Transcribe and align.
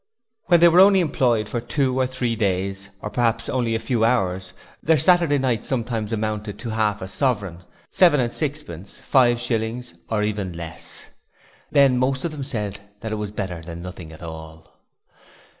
When 0.45 0.59
they 0.61 0.67
were 0.67 0.79
only 0.79 0.99
employed 0.99 1.47
for 1.47 1.61
two 1.61 1.99
or 1.99 2.07
three 2.07 2.33
days 2.33 2.89
or 3.03 3.11
perhaps 3.11 3.47
only 3.47 3.75
a 3.75 3.79
few 3.79 4.03
hours, 4.03 4.51
their 4.81 4.97
'Saturday 4.97 5.37
night' 5.37 5.63
sometimes 5.63 6.11
amounted 6.11 6.57
to 6.57 6.71
half 6.71 7.03
a 7.03 7.07
sovereign, 7.07 7.59
seven 7.91 8.19
and 8.19 8.33
sixpence, 8.33 8.97
five 8.97 9.39
shillings 9.39 9.93
or 10.09 10.23
even 10.23 10.53
less. 10.53 11.05
Then 11.69 11.99
most 11.99 12.25
of 12.25 12.31
them 12.31 12.43
said 12.43 12.79
that 13.01 13.11
it 13.11 13.17
was 13.21 13.29
better 13.29 13.61
than 13.61 13.83
nothing 13.83 14.11
at 14.11 14.23
all. 14.23 14.79